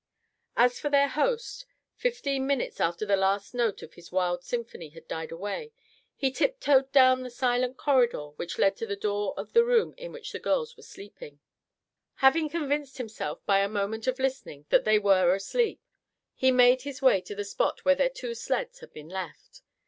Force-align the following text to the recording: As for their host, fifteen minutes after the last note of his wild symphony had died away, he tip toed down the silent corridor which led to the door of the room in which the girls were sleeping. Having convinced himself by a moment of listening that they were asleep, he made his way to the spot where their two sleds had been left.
As 0.57 0.79
for 0.79 0.89
their 0.89 1.09
host, 1.09 1.67
fifteen 1.93 2.47
minutes 2.47 2.81
after 2.81 3.05
the 3.05 3.15
last 3.15 3.53
note 3.53 3.83
of 3.83 3.93
his 3.93 4.11
wild 4.11 4.43
symphony 4.43 4.89
had 4.89 5.07
died 5.07 5.31
away, 5.31 5.73
he 6.15 6.31
tip 6.31 6.59
toed 6.59 6.91
down 6.91 7.21
the 7.21 7.29
silent 7.29 7.77
corridor 7.77 8.29
which 8.29 8.57
led 8.57 8.75
to 8.77 8.87
the 8.87 8.95
door 8.95 9.35
of 9.37 9.53
the 9.53 9.63
room 9.63 9.93
in 9.97 10.11
which 10.11 10.31
the 10.31 10.39
girls 10.39 10.75
were 10.75 10.81
sleeping. 10.81 11.39
Having 12.15 12.49
convinced 12.49 12.97
himself 12.97 13.45
by 13.45 13.59
a 13.59 13.69
moment 13.69 14.07
of 14.07 14.17
listening 14.17 14.65
that 14.69 14.85
they 14.85 14.97
were 14.97 15.35
asleep, 15.35 15.79
he 16.33 16.49
made 16.49 16.81
his 16.81 17.03
way 17.03 17.21
to 17.21 17.35
the 17.35 17.45
spot 17.45 17.85
where 17.85 17.93
their 17.93 18.09
two 18.09 18.33
sleds 18.33 18.79
had 18.79 18.91
been 18.93 19.07
left. 19.07 19.61